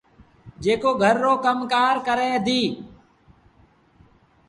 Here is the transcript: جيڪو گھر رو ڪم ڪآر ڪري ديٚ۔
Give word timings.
جيڪو 0.63 0.91
گھر 1.03 1.15
رو 1.25 1.33
ڪم 1.45 1.57
ڪآر 1.71 1.95
ڪري 2.07 2.29
ديٚ۔ 2.45 2.69